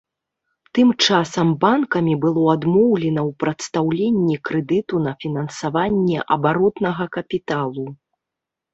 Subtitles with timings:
[0.77, 7.85] Тым часам банкамі было адмоўлена ў прадстаўленні крэдыту на фінансаванне абаротнага капіталу.